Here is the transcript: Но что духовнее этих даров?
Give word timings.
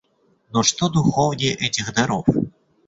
Но 0.51 0.63
что 0.63 0.89
духовнее 0.89 1.53
этих 1.53 1.93
даров? 1.93 2.25